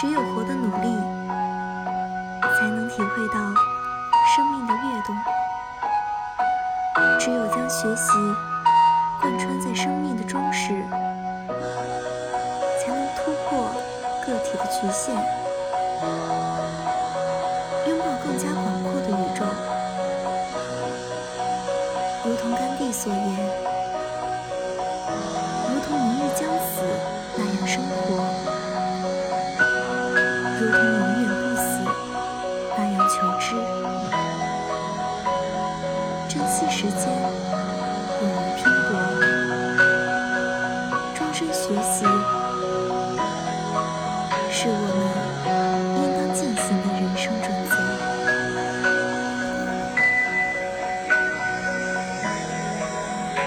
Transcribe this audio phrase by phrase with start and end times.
[0.00, 0.96] 只有活的努力，
[2.40, 3.34] 才能体会到
[4.36, 5.16] 生命的跃动；
[7.18, 8.12] 只有将学习
[9.20, 10.84] 贯穿在生命的中时，
[12.78, 13.74] 才能突破
[14.24, 15.16] 个体的局限，
[17.88, 19.44] 拥抱更加广阔的宇宙。
[22.24, 23.20] 如同甘地所言，
[25.74, 26.84] 如同明日将死
[27.36, 28.27] 那样生活。
[30.60, 31.62] 如同永远不死，
[32.76, 33.46] 那样求知
[36.28, 37.00] 珍惜时间，
[38.20, 38.90] 勇于拼搏，
[41.14, 42.04] 终身学习，
[44.50, 44.72] 是我
[45.94, 45.97] 们。